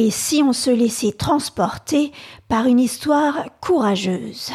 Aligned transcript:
Et 0.00 0.12
si 0.12 0.44
on 0.44 0.52
se 0.52 0.70
laissait 0.70 1.10
transporter 1.10 2.12
par 2.46 2.66
une 2.66 2.78
histoire 2.78 3.46
courageuse 3.60 4.52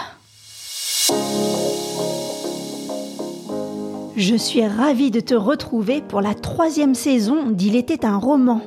Je 4.15 4.35
suis 4.37 4.65
ravie 4.65 5.11
de 5.11 5.19
te 5.19 5.33
retrouver 5.33 6.01
pour 6.01 6.21
la 6.21 6.33
troisième 6.33 6.95
saison 6.95 7.49
d'Il 7.49 7.75
était 7.75 8.05
un 8.05 8.15
roman. 8.15 8.61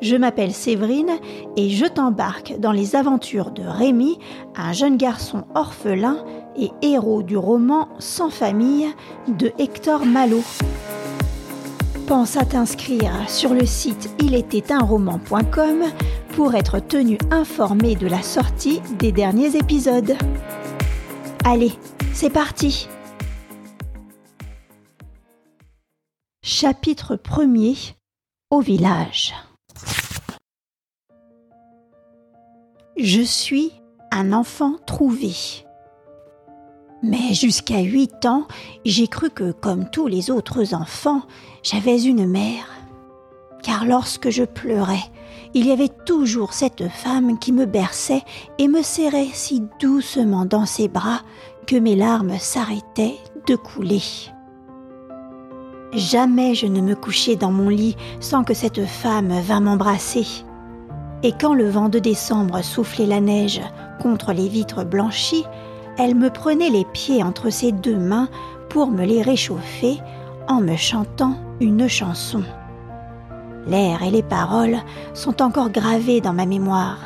Je 0.00 0.14
m'appelle 0.14 0.52
Séverine 0.52 1.18
et 1.56 1.70
je 1.70 1.86
t'embarque 1.86 2.54
dans 2.60 2.70
les 2.70 2.94
aventures 2.94 3.50
de 3.50 3.64
Rémi, 3.64 4.20
un 4.54 4.72
jeune 4.72 4.96
garçon 4.96 5.42
orphelin 5.56 6.24
et 6.56 6.70
héros 6.82 7.24
du 7.24 7.36
roman 7.36 7.88
Sans 7.98 8.30
famille 8.30 8.86
de 9.26 9.50
Hector 9.58 10.06
Malo. 10.06 10.40
Pense 12.06 12.36
à 12.36 12.44
t'inscrire 12.44 13.30
sur 13.30 13.54
le 13.54 13.64
site 13.64 14.10
ilétaitunroman.com 14.20 15.84
pour 16.34 16.54
être 16.54 16.78
tenu 16.78 17.16
informé 17.30 17.96
de 17.96 18.06
la 18.06 18.20
sortie 18.20 18.82
des 18.98 19.10
derniers 19.10 19.56
épisodes. 19.56 20.14
Allez, 21.44 21.72
c'est 22.12 22.28
parti 22.28 22.88
Chapitre 26.42 27.16
1er 27.16 27.94
Au 28.50 28.60
village 28.60 29.34
Je 32.98 33.22
suis 33.22 33.72
un 34.12 34.34
enfant 34.34 34.76
trouvé. 34.86 35.32
Mais 37.02 37.34
jusqu'à 37.34 37.80
huit 37.80 38.24
ans, 38.24 38.46
j'ai 38.84 39.08
cru 39.08 39.30
que, 39.30 39.52
comme 39.52 39.90
tous 39.90 40.06
les 40.06 40.30
autres 40.30 40.74
enfants, 40.74 41.22
j'avais 41.64 42.00
une 42.02 42.26
mère. 42.26 42.68
Car 43.62 43.86
lorsque 43.86 44.28
je 44.28 44.44
pleurais, 44.44 45.02
il 45.54 45.66
y 45.66 45.72
avait 45.72 45.90
toujours 46.04 46.52
cette 46.52 46.88
femme 46.88 47.38
qui 47.38 47.52
me 47.52 47.64
berçait 47.64 48.22
et 48.58 48.68
me 48.68 48.82
serrait 48.82 49.30
si 49.32 49.62
doucement 49.80 50.44
dans 50.44 50.66
ses 50.66 50.88
bras 50.88 51.20
que 51.66 51.76
mes 51.76 51.96
larmes 51.96 52.38
s'arrêtaient 52.38 53.16
de 53.46 53.56
couler. 53.56 54.02
Jamais 55.92 56.54
je 56.54 56.66
ne 56.66 56.80
me 56.80 56.94
couchais 56.94 57.36
dans 57.36 57.52
mon 57.52 57.70
lit 57.70 57.96
sans 58.20 58.44
que 58.44 58.52
cette 58.52 58.84
femme 58.84 59.32
vînt 59.40 59.60
m'embrasser. 59.60 60.26
Et 61.22 61.32
quand 61.32 61.54
le 61.54 61.70
vent 61.70 61.88
de 61.88 61.98
décembre 61.98 62.62
soufflait 62.62 63.06
la 63.06 63.20
neige 63.20 63.62
contre 64.02 64.32
les 64.32 64.48
vitres 64.48 64.84
blanchies, 64.84 65.44
elle 65.96 66.16
me 66.16 66.28
prenait 66.28 66.68
les 66.68 66.84
pieds 66.84 67.22
entre 67.22 67.48
ses 67.48 67.72
deux 67.72 67.96
mains 67.96 68.28
pour 68.68 68.88
me 68.88 69.04
les 69.04 69.22
réchauffer 69.22 70.00
en 70.48 70.60
me 70.60 70.76
chantant 70.76 71.36
une 71.60 71.88
chanson. 71.88 72.42
L'air 73.66 74.02
et 74.02 74.10
les 74.10 74.22
paroles 74.22 74.78
sont 75.14 75.42
encore 75.42 75.70
gravés 75.70 76.20
dans 76.20 76.34
ma 76.34 76.46
mémoire. 76.46 76.98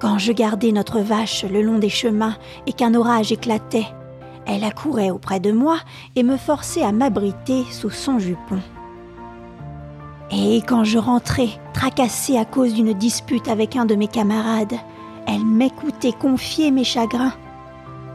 Quand 0.00 0.18
je 0.18 0.32
gardais 0.32 0.72
notre 0.72 1.00
vache 1.00 1.44
le 1.44 1.62
long 1.62 1.78
des 1.78 1.88
chemins 1.88 2.36
et 2.66 2.72
qu'un 2.72 2.94
orage 2.94 3.32
éclatait, 3.32 3.86
elle 4.46 4.64
accourait 4.64 5.10
auprès 5.10 5.40
de 5.40 5.52
moi 5.52 5.76
et 6.16 6.22
me 6.22 6.36
forçait 6.36 6.82
à 6.82 6.92
m'abriter 6.92 7.64
sous 7.70 7.90
son 7.90 8.18
jupon. 8.18 8.60
Et 10.32 10.62
quand 10.66 10.84
je 10.84 10.98
rentrais, 10.98 11.50
tracassée 11.74 12.38
à 12.38 12.44
cause 12.44 12.74
d'une 12.74 12.92
dispute 12.92 13.48
avec 13.48 13.76
un 13.76 13.84
de 13.84 13.94
mes 13.94 14.06
camarades, 14.06 14.76
elle 15.26 15.44
m'écoutait 15.44 16.12
confier 16.12 16.70
mes 16.70 16.84
chagrins. 16.84 17.32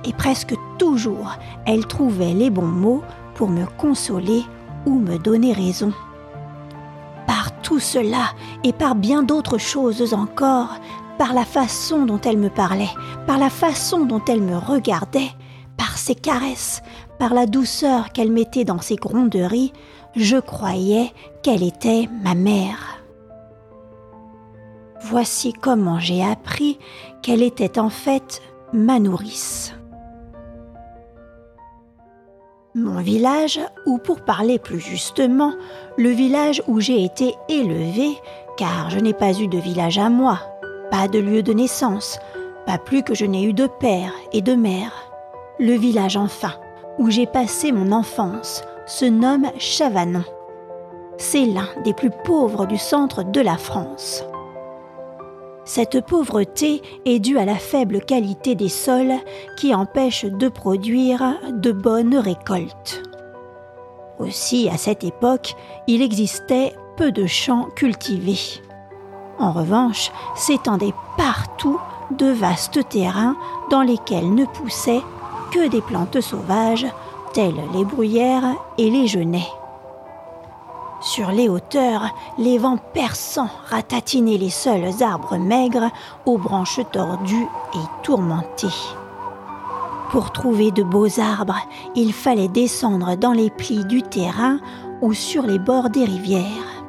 Et 0.05 0.13
presque 0.13 0.55
toujours, 0.77 1.31
elle 1.65 1.85
trouvait 1.87 2.33
les 2.33 2.49
bons 2.49 2.61
mots 2.65 3.03
pour 3.33 3.49
me 3.49 3.65
consoler 3.77 4.43
ou 4.85 4.99
me 4.99 5.17
donner 5.17 5.51
raison. 5.51 5.91
Par 7.25 7.59
tout 7.61 7.79
cela 7.79 8.31
et 8.63 8.71
par 8.71 8.95
bien 8.95 9.23
d'autres 9.23 9.57
choses 9.57 10.13
encore, 10.13 10.75
par 11.17 11.33
la 11.33 11.45
façon 11.45 12.05
dont 12.05 12.19
elle 12.21 12.37
me 12.37 12.49
parlait, 12.49 12.89
par 13.25 13.37
la 13.37 13.49
façon 13.49 14.05
dont 14.05 14.21
elle 14.27 14.41
me 14.41 14.57
regardait, 14.57 15.31
par 15.77 15.97
ses 15.97 16.15
caresses, 16.15 16.81
par 17.19 17.33
la 17.33 17.45
douceur 17.45 18.11
qu'elle 18.11 18.31
mettait 18.31 18.65
dans 18.65 18.81
ses 18.81 18.95
gronderies, 18.95 19.73
je 20.15 20.38
croyais 20.38 21.11
qu'elle 21.41 21.63
était 21.63 22.07
ma 22.23 22.35
mère. 22.35 23.01
Voici 25.01 25.53
comment 25.53 25.99
j'ai 25.99 26.23
appris 26.23 26.79
qu'elle 27.21 27.44
était 27.44 27.79
en 27.79 27.89
fait 27.89 28.41
ma 28.73 28.99
nourrice. 28.99 29.73
Mon 32.78 33.00
village, 33.00 33.62
ou 33.86 33.97
pour 33.97 34.19
parler 34.19 34.59
plus 34.59 34.81
justement, 34.81 35.53
le 35.97 36.09
village 36.09 36.62
où 36.68 36.81
j'ai 36.81 37.06
été 37.06 37.34
élevée, 37.47 38.18
car 38.58 38.90
je 38.90 39.00
n'ai 39.00 39.13
pas 39.13 39.31
eu 39.31 39.47
de 39.47 39.58
village 39.58 39.97
à 39.97 40.09
moi, 40.09 40.41
pas 40.91 41.08
de 41.08 41.18
lieu 41.18 41.41
de 41.41 41.53
naissance, 41.53 42.19
pas 42.66 42.78
plus 42.78 43.02
que 43.02 43.16
je 43.16 43.24
n'ai 43.24 43.44
eu 43.44 43.53
de 43.53 43.68
père 43.80 44.12
et 44.34 44.41
de 44.41 44.56
mère. 44.56 44.91
Le 45.58 45.72
village 45.78 46.18
enfin, 46.18 46.52
où 47.00 47.09
j'ai 47.09 47.28
passé 47.28 47.72
mon 47.72 47.94
enfance, 47.94 48.62
se 48.86 49.06
nomme 49.06 49.47
Chavanon. 49.57 50.25
C'est 51.18 51.46
l'un 51.46 51.69
des 51.86 51.94
plus 51.94 52.12
pauvres 52.25 52.66
du 52.66 52.78
centre 52.78 53.24
de 53.24 53.40
la 53.40 53.56
France. 53.56 54.25
Cette 55.65 56.05
pauvreté 56.05 56.83
est 57.05 57.17
due 57.17 57.39
à 57.39 57.45
la 57.45 57.55
faible 57.55 57.99
qualité 58.01 58.53
des 58.53 58.69
sols 58.69 59.15
qui 59.57 59.73
empêche 59.73 60.23
de 60.23 60.47
produire 60.47 61.39
de 61.49 61.71
bonnes 61.71 62.17
récoltes. 62.17 63.01
Aussi, 64.19 64.69
à 64.69 64.77
cette 64.77 65.03
époque, 65.03 65.55
il 65.87 66.03
existait 66.03 66.75
peu 66.97 67.11
de 67.11 67.25
champs 67.25 67.67
cultivés. 67.75 68.61
En 69.39 69.51
revanche, 69.51 70.11
s'étendaient 70.35 70.93
partout 71.17 71.79
de 72.11 72.27
vastes 72.27 72.87
terrains 72.87 73.35
dans 73.71 73.81
lesquels 73.81 74.33
ne 74.33 74.45
poussaient 74.45 75.01
que 75.51 75.67
des 75.67 75.81
plantes 75.81 76.21
sauvages 76.21 76.85
telles 77.33 77.55
les 77.73 77.83
bruyères 77.83 78.55
et 78.77 78.91
les 78.91 79.07
genêts. 79.07 79.49
Sur 81.05 81.29
les 81.29 81.47
hauteurs, 81.47 82.16
les 82.39 82.57
vents 82.57 82.79
perçants 82.95 83.51
ratatinaient 83.69 84.39
les 84.39 84.49
seuls 84.49 85.03
arbres 85.03 85.38
maigres 85.38 85.91
aux 86.25 86.39
branches 86.39 86.79
tordues 86.91 87.47
et 87.75 88.01
tourmentées. 88.01 88.67
Pour 90.09 90.31
trouver 90.31 90.71
de 90.71 90.81
beaux 90.81 91.19
arbres, 91.19 91.59
il 91.95 92.11
fallait 92.11 92.47
descendre 92.47 93.15
dans 93.15 93.33
les 93.33 93.51
plis 93.51 93.85
du 93.85 94.01
terrain 94.01 94.59
ou 95.03 95.13
sur 95.13 95.44
les 95.44 95.59
bords 95.59 95.91
des 95.91 96.05
rivières. 96.05 96.83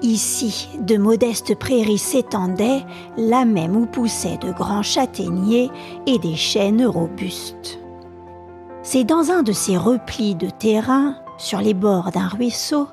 Ici, 0.00 0.70
de 0.80 0.96
modestes 0.96 1.54
prairies 1.54 1.98
s'étendaient, 1.98 2.82
là 3.18 3.44
même 3.44 3.76
où 3.76 3.84
poussaient 3.84 4.38
de 4.38 4.52
grands 4.52 4.82
châtaigniers 4.82 5.70
et 6.06 6.18
des 6.18 6.36
chênes 6.36 6.86
robustes. 6.86 7.78
C'est 8.82 9.04
dans 9.04 9.30
un 9.30 9.42
de 9.42 9.52
ces 9.52 9.76
replis 9.76 10.34
de 10.34 10.48
terrain, 10.48 11.14
sur 11.36 11.60
les 11.60 11.74
bords 11.74 12.10
d'un 12.10 12.28
ruisseau, 12.28 12.88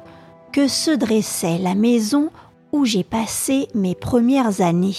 que 0.51 0.67
se 0.67 0.91
dressait 0.91 1.57
la 1.57 1.75
maison 1.75 2.29
où 2.71 2.85
j'ai 2.85 3.03
passé 3.03 3.67
mes 3.73 3.95
premières 3.95 4.61
années. 4.61 4.95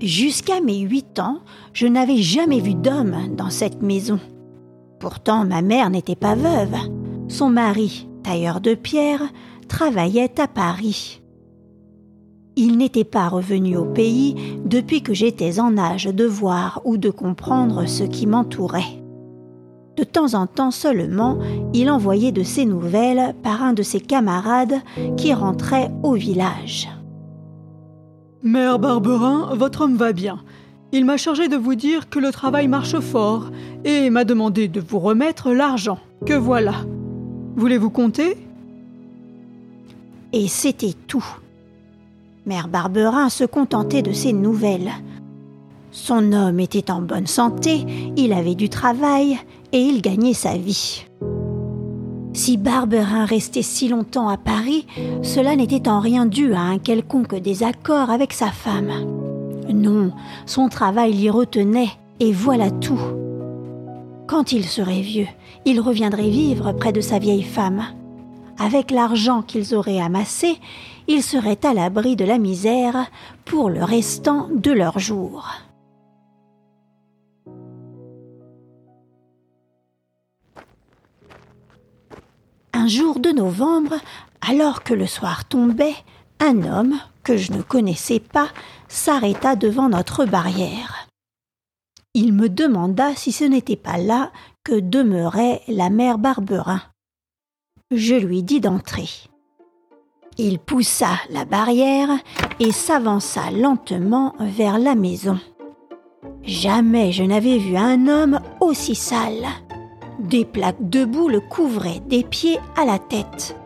Jusqu'à 0.00 0.60
mes 0.60 0.78
huit 0.78 1.18
ans, 1.18 1.40
je 1.72 1.86
n'avais 1.86 2.18
jamais 2.18 2.60
vu 2.60 2.74
d'homme 2.74 3.34
dans 3.36 3.50
cette 3.50 3.82
maison. 3.82 4.18
Pourtant, 4.98 5.44
ma 5.44 5.62
mère 5.62 5.90
n'était 5.90 6.16
pas 6.16 6.34
veuve. 6.34 6.74
Son 7.28 7.50
mari, 7.50 8.08
tailleur 8.22 8.60
de 8.60 8.74
pierre, 8.74 9.22
travaillait 9.68 10.40
à 10.40 10.48
Paris. 10.48 11.20
Il 12.56 12.76
n'était 12.78 13.04
pas 13.04 13.28
revenu 13.28 13.76
au 13.76 13.84
pays 13.84 14.34
depuis 14.64 15.02
que 15.02 15.14
j'étais 15.14 15.60
en 15.60 15.78
âge 15.78 16.06
de 16.06 16.24
voir 16.24 16.82
ou 16.84 16.96
de 16.96 17.10
comprendre 17.10 17.86
ce 17.86 18.04
qui 18.04 18.26
m'entourait. 18.26 18.99
De 20.00 20.04
temps 20.04 20.32
en 20.32 20.46
temps 20.46 20.70
seulement, 20.70 21.36
il 21.74 21.90
envoyait 21.90 22.32
de 22.32 22.42
ses 22.42 22.64
nouvelles 22.64 23.34
par 23.42 23.62
un 23.62 23.74
de 23.74 23.82
ses 23.82 24.00
camarades 24.00 24.80
qui 25.18 25.34
rentrait 25.34 25.90
au 26.02 26.14
village. 26.14 26.88
Mère 28.42 28.78
Barberin, 28.78 29.54
votre 29.54 29.82
homme 29.82 29.96
va 29.96 30.14
bien. 30.14 30.40
Il 30.92 31.04
m'a 31.04 31.18
chargé 31.18 31.48
de 31.48 31.56
vous 31.58 31.74
dire 31.74 32.08
que 32.08 32.18
le 32.18 32.32
travail 32.32 32.66
marche 32.66 32.98
fort 32.98 33.50
et 33.84 34.08
m'a 34.08 34.24
demandé 34.24 34.68
de 34.68 34.80
vous 34.80 35.00
remettre 35.00 35.52
l'argent. 35.52 35.98
Que 36.24 36.32
voilà. 36.32 36.76
Voulez-vous 37.56 37.90
compter? 37.90 38.38
Et 40.32 40.48
c'était 40.48 40.94
tout. 41.08 41.26
Mère 42.46 42.68
Barberin 42.68 43.28
se 43.28 43.44
contentait 43.44 44.00
de 44.00 44.12
ces 44.12 44.32
nouvelles. 44.32 44.92
Son 45.92 46.32
homme 46.32 46.60
était 46.60 46.90
en 46.90 47.02
bonne 47.02 47.26
santé, 47.26 47.84
il 48.16 48.32
avait 48.32 48.54
du 48.54 48.68
travail 48.68 49.38
et 49.72 49.80
il 49.80 50.02
gagnait 50.02 50.34
sa 50.34 50.56
vie. 50.56 51.04
Si 52.32 52.56
Barberin 52.56 53.24
restait 53.24 53.62
si 53.62 53.88
longtemps 53.88 54.28
à 54.28 54.36
Paris, 54.36 54.86
cela 55.22 55.56
n'était 55.56 55.88
en 55.88 55.98
rien 55.98 56.26
dû 56.26 56.54
à 56.54 56.60
un 56.60 56.78
quelconque 56.78 57.34
désaccord 57.34 58.10
avec 58.10 58.32
sa 58.32 58.52
femme. 58.52 58.92
Non, 59.68 60.12
son 60.46 60.68
travail 60.68 61.12
l'y 61.12 61.28
retenait, 61.28 61.90
et 62.20 62.32
voilà 62.32 62.70
tout. 62.70 63.00
Quand 64.28 64.52
il 64.52 64.64
serait 64.64 65.00
vieux, 65.00 65.26
il 65.64 65.80
reviendrait 65.80 66.30
vivre 66.30 66.72
près 66.72 66.92
de 66.92 67.00
sa 67.00 67.18
vieille 67.18 67.42
femme. 67.42 67.84
avec 68.60 68.90
l'argent 68.90 69.40
qu'ils 69.40 69.74
auraient 69.74 70.00
amassé, 70.00 70.58
ils 71.08 71.22
seraient 71.22 71.64
à 71.64 71.72
l'abri 71.72 72.14
de 72.14 72.26
la 72.26 72.36
misère 72.36 73.06
pour 73.46 73.70
le 73.70 73.82
restant 73.82 74.48
de 74.54 74.70
leurs 74.70 74.98
jours. 74.98 75.48
Un 82.80 82.88
jour 82.88 83.20
de 83.20 83.28
novembre, 83.28 83.96
alors 84.40 84.82
que 84.82 84.94
le 84.94 85.06
soir 85.06 85.44
tombait, 85.44 85.96
un 86.38 86.62
homme, 86.62 86.98
que 87.22 87.36
je 87.36 87.52
ne 87.52 87.60
connaissais 87.60 88.20
pas, 88.20 88.48
s'arrêta 88.88 89.54
devant 89.54 89.90
notre 89.90 90.24
barrière. 90.24 91.06
Il 92.14 92.32
me 92.32 92.48
demanda 92.48 93.14
si 93.14 93.32
ce 93.32 93.44
n'était 93.44 93.76
pas 93.76 93.98
là 93.98 94.32
que 94.64 94.80
demeurait 94.80 95.60
la 95.68 95.90
mère 95.90 96.16
Barberin. 96.16 96.80
Je 97.90 98.14
lui 98.14 98.42
dis 98.42 98.60
d'entrer. 98.60 99.10
Il 100.38 100.58
poussa 100.58 101.18
la 101.28 101.44
barrière 101.44 102.08
et 102.60 102.72
s'avança 102.72 103.50
lentement 103.50 104.34
vers 104.40 104.78
la 104.78 104.94
maison. 104.94 105.38
Jamais 106.44 107.12
je 107.12 107.24
n'avais 107.24 107.58
vu 107.58 107.76
un 107.76 108.08
homme 108.08 108.40
aussi 108.58 108.94
sale. 108.94 109.48
Des 110.20 110.44
plaques 110.44 110.88
de 110.90 111.06
boue 111.06 111.28
le 111.28 111.40
couvraient 111.40 112.02
des 112.06 112.22
pieds 112.22 112.58
à 112.76 112.84
la 112.84 112.98
tête. 112.98 113.56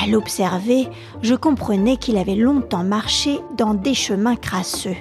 À 0.00 0.06
l'observer, 0.06 0.88
je 1.22 1.34
comprenais 1.34 1.96
qu'il 1.96 2.18
avait 2.18 2.34
longtemps 2.34 2.84
marché 2.84 3.40
dans 3.56 3.72
des 3.72 3.94
chemins 3.94 4.36
crasseux. 4.36 4.96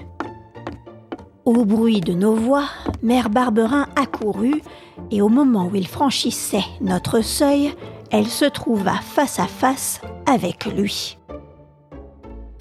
Au 1.44 1.66
bruit 1.66 2.00
de 2.00 2.14
nos 2.14 2.34
voix, 2.34 2.70
Mère 3.02 3.30
Barberin 3.30 3.88
accourut 3.98 4.62
et 5.12 5.22
au 5.22 5.28
moment 5.28 5.68
où 5.68 5.76
il 5.76 5.88
franchissait 5.88 6.64
notre 6.80 7.22
seuil, 7.22 7.76
elle 8.10 8.28
se 8.28 8.46
trouva 8.46 8.94
face 8.94 9.40
à 9.40 9.48
face 9.48 10.00
avec 10.26 10.66
lui. 10.66 11.18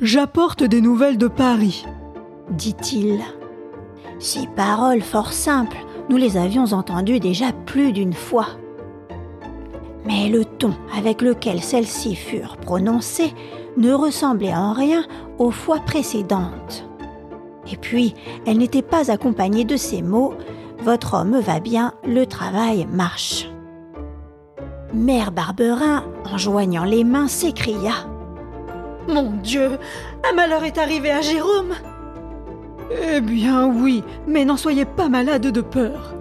J'apporte 0.01 0.65
des 0.65 0.81
nouvelles 0.81 1.19
de 1.19 1.29
Paris, 1.29 1.87
dit-il. 2.51 3.21
Ces 4.19 4.49
paroles 4.49 5.03
fort 5.03 5.33
simples, 5.33 5.79
nous 6.09 6.17
les 6.17 6.37
avions 6.37 6.65
entendues 6.73 7.21
déjà 7.21 7.53
plus 7.67 7.93
d'une 7.93 8.13
fois. 8.13 8.47
Mais 10.05 10.29
le 10.29 10.45
ton 10.45 10.75
avec 10.97 11.23
lequel 11.23 11.63
celles-ci 11.63 12.17
furent 12.17 12.57
prononcées 12.57 13.33
ne 13.77 13.93
ressemblait 13.93 14.55
en 14.55 14.73
rien 14.73 15.05
aux 15.39 15.51
fois 15.51 15.79
précédentes. 15.81 16.87
Et 17.71 17.77
puis, 17.77 18.15
elle 18.47 18.59
n'était 18.59 18.83
pas 18.83 19.11
accompagnée 19.11 19.65
de 19.65 19.77
ces 19.77 20.03
mots 20.03 20.35
Votre 20.81 21.15
homme 21.15 21.39
va 21.39 21.61
bien, 21.61 21.93
le 22.05 22.27
travail 22.27 22.87
marche. 22.91 23.49
Mère 24.93 25.31
Barberin, 25.31 26.05
en 26.25 26.37
joignant 26.37 26.85
les 26.85 27.05
mains, 27.05 27.29
s'écria 27.29 27.95
Mon 29.09 29.31
Dieu, 29.43 29.79
un 30.29 30.35
malheur 30.35 30.65
est 30.65 30.79
arrivé 30.79 31.11
à 31.11 31.21
Jérôme 31.21 31.75
Eh 33.01 33.21
bien 33.21 33.67
oui, 33.67 34.03
mais 34.27 34.45
n'en 34.45 34.57
soyez 34.57 34.85
pas 34.85 35.09
malade 35.09 35.47
de 35.47 35.61
peur. 35.61 36.15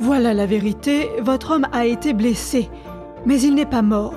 Voilà 0.00 0.34
la 0.34 0.46
vérité, 0.46 1.08
votre 1.22 1.52
homme 1.52 1.66
a 1.72 1.86
été 1.86 2.12
blessé, 2.12 2.68
mais 3.24 3.40
il 3.40 3.54
n'est 3.54 3.64
pas 3.64 3.82
mort. 3.82 4.14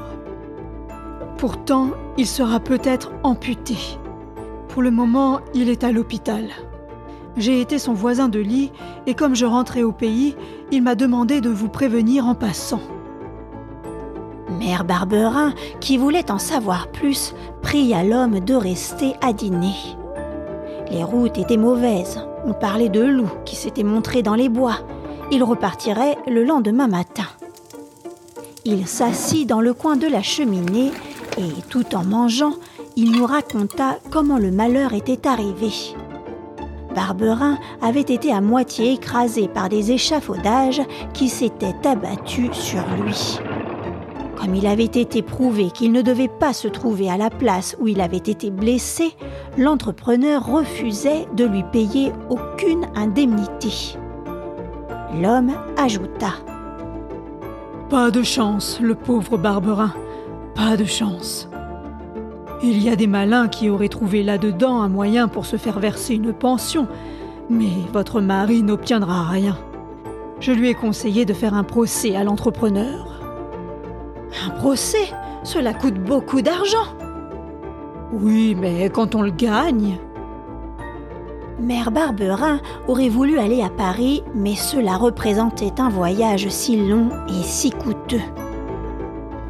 Pourtant, 1.37 1.91
il 2.17 2.25
sera 2.25 2.59
peut-être 2.59 3.11
amputé. 3.23 3.77
Pour 4.69 4.81
le 4.81 4.91
moment, 4.91 5.39
il 5.53 5.69
est 5.69 5.83
à 5.83 5.91
l'hôpital. 5.91 6.45
J'ai 7.37 7.61
été 7.61 7.77
son 7.77 7.93
voisin 7.93 8.27
de 8.27 8.39
lit 8.39 8.71
et 9.05 9.13
comme 9.13 9.35
je 9.35 9.45
rentrais 9.45 9.83
au 9.83 9.91
pays, 9.91 10.35
il 10.71 10.81
m'a 10.81 10.95
demandé 10.95 11.39
de 11.39 11.49
vous 11.49 11.69
prévenir 11.69 12.25
en 12.25 12.33
passant. 12.33 12.81
Mère 14.59 14.83
Barberin, 14.83 15.53
qui 15.79 15.97
voulait 15.97 16.31
en 16.31 16.39
savoir 16.39 16.87
plus, 16.87 17.35
pria 17.61 18.03
l'homme 18.03 18.39
de 18.39 18.55
rester 18.55 19.13
à 19.21 19.33
dîner. 19.33 19.75
Les 20.91 21.03
routes 21.03 21.37
étaient 21.37 21.57
mauvaises. 21.57 22.19
On 22.45 22.53
parlait 22.53 22.89
de 22.89 23.01
loups 23.01 23.31
qui 23.45 23.55
s'étaient 23.55 23.83
montrés 23.83 24.23
dans 24.23 24.35
les 24.35 24.49
bois. 24.49 24.79
Il 25.31 25.43
repartirait 25.43 26.17
le 26.27 26.43
lendemain 26.43 26.87
matin. 26.87 27.27
Il 28.63 28.87
s'assit 28.87 29.47
dans 29.47 29.61
le 29.61 29.73
coin 29.73 29.95
de 29.95 30.07
la 30.07 30.21
cheminée 30.21 30.91
et, 31.37 31.61
tout 31.69 31.95
en 31.95 32.03
mangeant, 32.03 32.53
il 32.95 33.11
nous 33.11 33.25
raconta 33.25 33.97
comment 34.11 34.37
le 34.37 34.51
malheur 34.51 34.93
était 34.93 35.27
arrivé. 35.27 35.71
Barberin 36.95 37.59
avait 37.81 38.01
été 38.01 38.31
à 38.31 38.41
moitié 38.41 38.93
écrasé 38.93 39.47
par 39.47 39.69
des 39.69 39.91
échafaudages 39.91 40.81
qui 41.13 41.29
s'étaient 41.29 41.75
abattus 41.85 42.53
sur 42.53 42.83
lui. 43.03 43.39
Comme 44.35 44.55
il 44.55 44.65
avait 44.67 44.83
été 44.83 45.21
prouvé 45.21 45.69
qu'il 45.71 45.91
ne 45.91 46.01
devait 46.01 46.27
pas 46.27 46.53
se 46.53 46.67
trouver 46.67 47.09
à 47.09 47.17
la 47.17 47.29
place 47.29 47.75
où 47.79 47.87
il 47.87 48.01
avait 48.01 48.17
été 48.17 48.49
blessé, 48.49 49.13
l'entrepreneur 49.57 50.45
refusait 50.45 51.27
de 51.35 51.45
lui 51.45 51.63
payer 51.63 52.13
aucune 52.29 52.87
indemnité. 52.95 53.97
L'homme 55.19 55.53
ajouta 55.77 56.33
Pas 57.89 58.11
de 58.11 58.21
chance, 58.21 58.79
le 58.81 58.93
pauvre 58.93 59.37
Barberin, 59.37 59.93
pas 60.55 60.77
de 60.77 60.85
chance. 60.85 61.49
Il 62.63 62.81
y 62.81 62.89
a 62.89 62.95
des 62.95 63.07
malins 63.07 63.47
qui 63.47 63.69
auraient 63.69 63.87
trouvé 63.87 64.23
là-dedans 64.23 64.81
un 64.81 64.89
moyen 64.89 65.27
pour 65.27 65.45
se 65.45 65.57
faire 65.57 65.79
verser 65.79 66.15
une 66.15 66.33
pension, 66.33 66.87
mais 67.49 67.69
votre 67.93 68.21
mari 68.21 68.63
n'obtiendra 68.63 69.23
rien. 69.29 69.57
Je 70.39 70.51
lui 70.51 70.69
ai 70.69 70.73
conseillé 70.73 71.25
de 71.25 71.33
faire 71.33 71.53
un 71.53 71.63
procès 71.63 72.15
à 72.15 72.23
l'entrepreneur. 72.23 73.21
Un 74.45 74.51
procès? 74.51 75.11
Cela 75.43 75.73
coûte 75.73 75.95
beaucoup 75.95 76.41
d'argent. 76.41 76.96
Oui, 78.13 78.55
mais 78.55 78.89
quand 78.89 79.15
on 79.15 79.21
le 79.21 79.31
gagne. 79.31 79.97
Mère 81.59 81.91
Barberin 81.91 82.61
aurait 82.87 83.09
voulu 83.09 83.39
aller 83.39 83.61
à 83.61 83.69
Paris, 83.69 84.23
mais 84.35 84.55
cela 84.55 84.95
représentait 84.95 85.79
un 85.79 85.89
voyage 85.89 86.47
si 86.49 86.77
long 86.77 87.09
et 87.27 87.43
si 87.43 87.71
coûteux. 87.71 88.21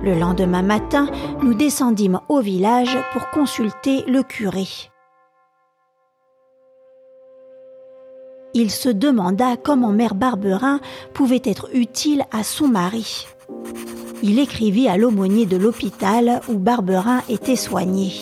Le 0.01 0.17
lendemain 0.17 0.61
matin, 0.61 1.09
nous 1.43 1.53
descendîmes 1.53 2.19
au 2.29 2.39
village 2.39 2.97
pour 3.11 3.29
consulter 3.29 4.03
le 4.07 4.23
curé. 4.23 4.67
Il 8.53 8.71
se 8.71 8.89
demanda 8.89 9.57
comment 9.57 9.91
Mère 9.91 10.15
Barberin 10.15 10.79
pouvait 11.13 11.41
être 11.43 11.69
utile 11.73 12.23
à 12.31 12.43
son 12.43 12.67
mari 12.67 13.27
il 14.23 14.39
écrivit 14.39 14.87
à 14.87 14.97
l'aumônier 14.97 15.45
de 15.45 15.57
l'hôpital 15.57 16.41
où 16.49 16.57
Barberin 16.57 17.21
était 17.29 17.55
soigné. 17.55 18.13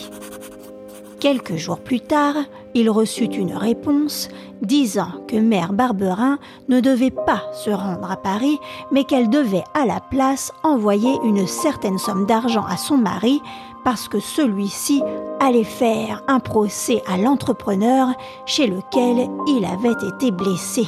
Quelques 1.20 1.56
jours 1.56 1.80
plus 1.80 2.00
tard, 2.00 2.36
il 2.74 2.90
reçut 2.90 3.24
une 3.24 3.54
réponse 3.54 4.28
disant 4.62 5.08
que 5.26 5.36
mère 5.36 5.72
Barberin 5.72 6.38
ne 6.68 6.80
devait 6.80 7.10
pas 7.10 7.42
se 7.52 7.70
rendre 7.70 8.10
à 8.10 8.16
Paris, 8.16 8.58
mais 8.90 9.04
qu'elle 9.04 9.30
devait 9.30 9.64
à 9.74 9.86
la 9.86 10.00
place 10.00 10.52
envoyer 10.62 11.14
une 11.24 11.46
certaine 11.46 11.98
somme 11.98 12.26
d'argent 12.26 12.64
à 12.68 12.76
son 12.76 12.98
mari 12.98 13.40
parce 13.84 14.08
que 14.08 14.20
celui-ci 14.20 15.02
allait 15.40 15.64
faire 15.64 16.22
un 16.28 16.40
procès 16.40 17.02
à 17.06 17.16
l'entrepreneur 17.16 18.08
chez 18.44 18.66
lequel 18.66 19.28
il 19.46 19.64
avait 19.64 20.08
été 20.08 20.30
blessé. 20.30 20.86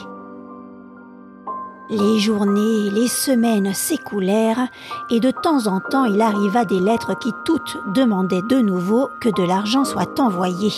Les 1.90 2.18
journées, 2.18 2.90
les 2.90 3.09
semaines 3.09 3.73
s'écoulèrent 3.73 4.68
et 5.09 5.21
de 5.21 5.30
temps 5.30 5.66
en 5.66 5.80
temps 5.80 6.04
il 6.04 6.21
arriva 6.21 6.66
des 6.66 6.80
lettres 6.80 7.18
qui 7.18 7.33
toutes 7.47 7.78
demandaient 7.95 8.42
de 8.50 8.59
nouveau 8.59 9.09
que 9.23 9.30
de 9.30 9.42
l'argent 9.42 9.87
soit 9.87 10.21
envoyé. 10.21 10.71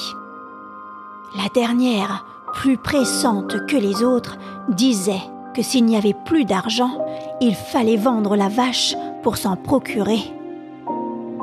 La 1.36 1.48
dernière, 1.52 2.24
plus 2.54 2.76
pressante 2.76 3.66
que 3.66 3.76
les 3.76 4.04
autres, 4.04 4.38
disait 4.68 5.22
que 5.52 5.62
s'il 5.62 5.84
n'y 5.84 5.96
avait 5.96 6.14
plus 6.24 6.44
d'argent, 6.44 7.04
il 7.40 7.56
fallait 7.56 7.96
vendre 7.96 8.36
la 8.36 8.48
vache 8.48 8.94
pour 9.24 9.36
s'en 9.36 9.56
procurer. 9.56 10.22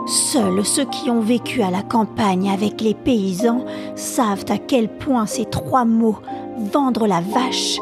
Seuls 0.05 0.65
ceux 0.65 0.86
qui 0.86 1.09
ont 1.09 1.19
vécu 1.19 1.62
à 1.62 1.71
la 1.71 1.81
campagne 1.81 2.50
avec 2.50 2.79
les 2.79 2.93
paysans 2.93 3.65
savent 3.97 4.45
à 4.47 4.57
quel 4.57 4.88
point 4.88 5.25
ces 5.25 5.43
trois 5.43 5.83
mots, 5.83 6.19
vendre 6.71 7.05
la 7.05 7.19
vache, 7.19 7.77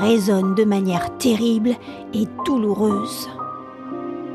résonne 0.00 0.54
de 0.54 0.64
manière 0.64 1.16
terrible 1.18 1.74
et 2.14 2.26
douloureuse. 2.44 3.28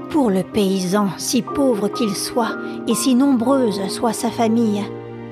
Pour 0.10 0.30
le 0.30 0.44
paysan, 0.44 1.10
si 1.18 1.42
pauvre 1.42 1.90
qu'il 1.90 2.16
soit 2.16 2.58
et 2.88 2.96
si 2.96 3.16
nombreuse 3.16 3.82
soit 3.90 4.14
sa 4.14 4.30
famille, 4.30 4.84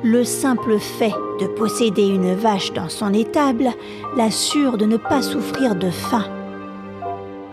le 0.03 0.23
simple 0.23 0.77
fait 0.79 1.13
de 1.39 1.47
posséder 1.47 2.07
une 2.07 2.35
vache 2.35 2.73
dans 2.73 2.89
son 2.89 3.13
étable 3.13 3.69
l'assure 4.15 4.77
de 4.77 4.85
ne 4.85 4.97
pas 4.97 5.21
souffrir 5.21 5.75
de 5.75 5.89
faim. 5.89 6.25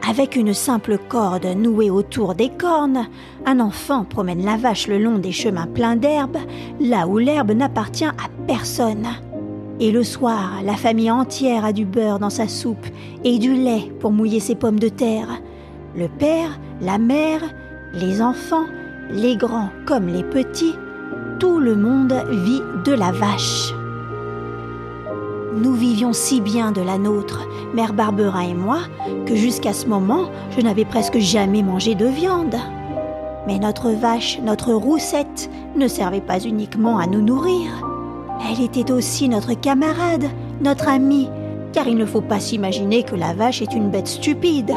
Avec 0.08 0.34
une 0.34 0.52
simple 0.52 0.98
corde 1.08 1.46
nouée 1.46 1.90
autour 1.90 2.34
des 2.34 2.50
cornes, 2.50 3.06
un 3.46 3.60
enfant 3.60 4.04
promène 4.04 4.44
la 4.44 4.56
vache 4.56 4.88
le 4.88 4.98
long 4.98 5.18
des 5.18 5.32
chemins 5.32 5.68
pleins 5.68 5.96
d'herbe, 5.96 6.38
là 6.80 7.06
où 7.06 7.18
l'herbe 7.18 7.52
n'appartient 7.52 8.04
à 8.04 8.28
personne. 8.46 9.06
Et 9.82 9.90
le 9.90 10.04
soir, 10.04 10.60
la 10.64 10.76
famille 10.76 11.10
entière 11.10 11.64
a 11.64 11.72
du 11.72 11.84
beurre 11.84 12.20
dans 12.20 12.30
sa 12.30 12.46
soupe 12.46 12.86
et 13.24 13.40
du 13.40 13.52
lait 13.52 13.92
pour 13.98 14.12
mouiller 14.12 14.38
ses 14.38 14.54
pommes 14.54 14.78
de 14.78 14.88
terre. 14.88 15.26
Le 15.96 16.06
père, 16.06 16.60
la 16.80 16.98
mère, 16.98 17.42
les 17.92 18.22
enfants 18.22 18.66
les 19.10 19.36
grands 19.36 19.70
comme 19.86 20.06
les 20.06 20.22
petits, 20.22 20.74
tout 21.38 21.58
le 21.58 21.74
monde 21.76 22.14
vit 22.30 22.62
de 22.84 22.92
la 22.92 23.12
vache. 23.12 23.74
Nous 25.54 25.74
vivions 25.74 26.12
si 26.12 26.40
bien 26.40 26.72
de 26.72 26.80
la 26.80 26.96
nôtre, 26.96 27.46
mère 27.74 27.92
Barberin 27.92 28.42
et 28.42 28.54
moi, 28.54 28.78
que 29.26 29.34
jusqu'à 29.34 29.72
ce 29.72 29.86
moment, 29.86 30.30
je 30.56 30.62
n'avais 30.62 30.84
presque 30.86 31.18
jamais 31.18 31.62
mangé 31.62 31.94
de 31.94 32.06
viande. 32.06 32.56
Mais 33.46 33.58
notre 33.58 33.90
vache, 33.90 34.38
notre 34.42 34.72
roussette, 34.72 35.50
ne 35.76 35.88
servait 35.88 36.20
pas 36.20 36.38
uniquement 36.38 36.98
à 36.98 37.06
nous 37.06 37.20
nourrir. 37.20 37.91
Elle 38.48 38.60
était 38.60 38.90
aussi 38.92 39.28
notre 39.28 39.54
camarade, 39.54 40.26
notre 40.62 40.88
amie, 40.88 41.28
car 41.72 41.86
il 41.88 41.96
ne 41.96 42.06
faut 42.06 42.20
pas 42.20 42.40
s'imaginer 42.40 43.02
que 43.02 43.16
la 43.16 43.34
vache 43.34 43.62
est 43.62 43.72
une 43.72 43.90
bête 43.90 44.08
stupide. 44.08 44.72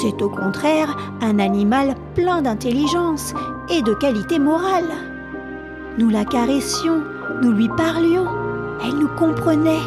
C'est 0.00 0.22
au 0.22 0.28
contraire 0.28 0.96
un 1.20 1.38
animal 1.38 1.94
plein 2.14 2.42
d'intelligence 2.42 3.34
et 3.70 3.82
de 3.82 3.94
qualité 3.94 4.38
morale. 4.38 4.90
Nous 5.98 6.08
la 6.08 6.24
caressions, 6.24 7.02
nous 7.42 7.52
lui 7.52 7.68
parlions, 7.68 8.26
elle 8.84 8.98
nous 8.98 9.10
comprenait 9.18 9.82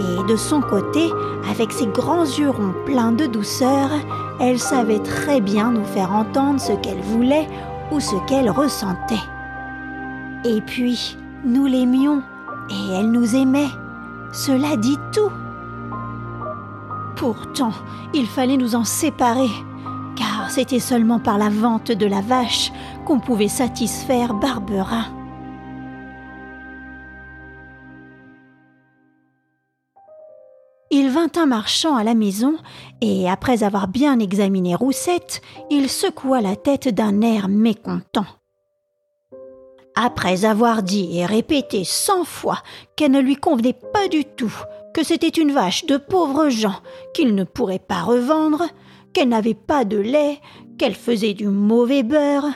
et 0.00 0.22
de 0.30 0.36
son 0.36 0.60
côté, 0.60 1.10
avec 1.50 1.72
ses 1.72 1.86
grands 1.86 2.24
yeux 2.24 2.50
ronds 2.50 2.74
pleins 2.86 3.12
de 3.12 3.26
douceur, 3.26 3.90
elle 4.40 4.58
savait 4.58 5.00
très 5.00 5.40
bien 5.40 5.72
nous 5.72 5.84
faire 5.84 6.12
entendre 6.12 6.60
ce 6.60 6.72
qu'elle 6.72 7.00
voulait 7.00 7.48
ou 7.90 8.00
ce 8.00 8.14
qu'elle 8.26 8.50
ressentait. 8.50 9.26
Et 10.44 10.60
puis, 10.62 11.18
nous 11.44 11.66
l'aimions 11.66 12.22
et 12.70 12.92
elle 12.92 13.10
nous 13.10 13.36
aimait. 13.36 13.70
Cela 14.32 14.76
dit 14.76 14.98
tout. 15.12 15.30
Pourtant, 17.16 17.72
il 18.14 18.26
fallait 18.26 18.56
nous 18.56 18.74
en 18.74 18.84
séparer, 18.84 19.50
car 20.16 20.50
c'était 20.50 20.78
seulement 20.78 21.18
par 21.18 21.36
la 21.36 21.50
vente 21.50 21.92
de 21.92 22.06
la 22.06 22.20
vache 22.20 22.72
qu'on 23.04 23.20
pouvait 23.20 23.48
satisfaire 23.48 24.34
Barberin. 24.34 25.04
Il 30.92 31.10
vint 31.10 31.30
un 31.36 31.46
marchand 31.46 31.94
à 31.94 32.04
la 32.04 32.14
maison, 32.14 32.56
et 33.00 33.28
après 33.30 33.62
avoir 33.62 33.86
bien 33.86 34.18
examiné 34.18 34.74
Roussette, 34.74 35.40
il 35.70 35.88
secoua 35.88 36.40
la 36.40 36.56
tête 36.56 36.88
d'un 36.88 37.20
air 37.20 37.48
mécontent. 37.48 38.26
Après 39.96 40.44
avoir 40.44 40.82
dit 40.82 41.18
et 41.18 41.26
répété 41.26 41.84
cent 41.84 42.24
fois 42.24 42.58
qu'elle 42.96 43.10
ne 43.10 43.20
lui 43.20 43.36
convenait 43.36 43.78
pas 43.92 44.08
du 44.08 44.24
tout, 44.24 44.54
que 44.94 45.04
c'était 45.04 45.28
une 45.28 45.52
vache 45.52 45.86
de 45.86 45.96
pauvres 45.96 46.48
gens 46.48 46.80
qu'il 47.14 47.34
ne 47.34 47.44
pourrait 47.44 47.78
pas 47.78 48.02
revendre, 48.02 48.64
qu'elle 49.12 49.28
n'avait 49.28 49.54
pas 49.54 49.84
de 49.84 49.98
lait, 49.98 50.40
qu'elle 50.78 50.94
faisait 50.94 51.34
du 51.34 51.48
mauvais 51.48 52.02
beurre, 52.02 52.46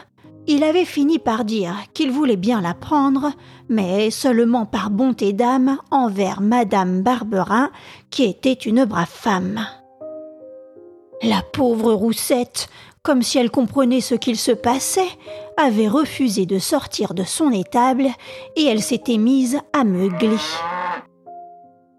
il 0.47 0.62
avait 0.62 0.85
fini 0.85 1.19
par 1.19 1.45
dire 1.45 1.75
qu'il 1.95 2.11
voulait 2.11 2.37
bien 2.37 2.61
la 2.61 2.75
prendre, 2.75 3.33
mais 3.71 4.11
seulement 4.11 4.67
par 4.67 4.91
bonté 4.91 5.33
d'âme 5.33 5.79
envers 5.91 6.43
Madame 6.43 7.03
Barberin, 7.03 7.71
qui 8.11 8.25
était 8.25 8.53
une 8.53 8.85
brave 8.85 9.09
femme. 9.09 9.67
La 11.23 11.41
pauvre 11.41 11.95
Roussette, 11.95 12.69
comme 13.04 13.23
si 13.23 13.38
elle 13.38 13.50
comprenait 13.50 14.00
ce 14.00 14.14
qu'il 14.14 14.37
se 14.37 14.50
passait, 14.50 15.08
avait 15.56 15.88
refusé 15.88 16.46
de 16.46 16.58
sortir 16.58 17.14
de 17.14 17.23
son 17.23 17.52
étable 17.52 18.06
et 18.56 18.64
elle 18.64 18.82
s'était 18.82 19.18
mise 19.18 19.61
à 19.73 19.84
meugler. 19.84 20.38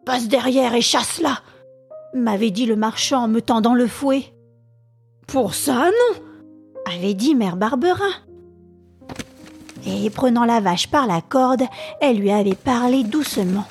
Passe 0.06 0.28
derrière 0.28 0.74
et 0.74 0.82
chasse-la 0.82 1.40
m'avait 2.14 2.52
dit 2.52 2.66
le 2.66 2.76
marchand 2.76 3.24
en 3.24 3.28
me 3.28 3.42
tendant 3.42 3.76
le 3.76 3.88
fouet. 3.88 4.24
Pour 5.28 5.54
ça, 5.54 5.86
non 5.86 6.22
avait 6.94 7.14
dit 7.14 7.36
Mère 7.36 7.56
Barberin 7.56 8.14
et 9.86 10.10
prenant 10.10 10.46
la 10.46 10.60
vache 10.60 10.88
par 10.88 11.06
la 11.06 11.22
corde, 11.22 11.64
elle 12.02 12.18
lui 12.18 12.32
avait 12.32 12.56
parlé 12.56 13.04
doucement. 13.04 13.66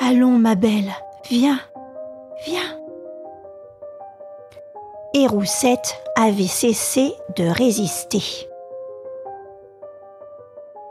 Allons, 0.00 0.38
ma 0.38 0.54
belle, 0.54 0.92
viens, 1.30 1.60
viens. 2.46 2.81
Et 5.14 5.26
Roussette 5.26 5.96
avait 6.16 6.46
cessé 6.46 7.14
de 7.36 7.44
résister. 7.44 8.22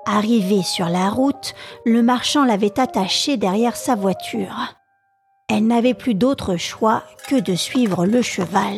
Arrivée 0.05 0.61
sur 0.61 0.89
la 0.89 1.09
route, 1.09 1.55
le 1.85 2.03
marchand 2.03 2.45
l'avait 2.45 2.79
attachée 2.79 3.37
derrière 3.37 3.75
sa 3.75 3.95
voiture. 3.95 4.75
Elle 5.49 5.65
n'avait 5.65 5.95
plus 5.95 6.13
d'autre 6.13 6.55
choix 6.55 7.03
que 7.27 7.39
de 7.39 7.55
suivre 7.55 8.05
le 8.05 8.21
cheval. 8.21 8.77